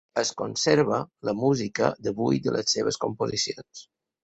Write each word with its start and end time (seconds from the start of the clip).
Es 0.19 0.29
conserva 0.37 0.97
la 1.29 1.35
música 1.43 1.91
de 2.07 2.15
vuit 2.23 2.49
de 2.49 2.57
les 2.57 2.75
seves 2.79 3.01
composicions. 3.07 3.87